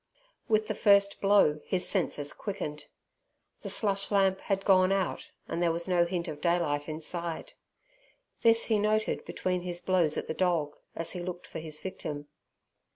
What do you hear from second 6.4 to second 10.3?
daylight inside. This he noted between his blows at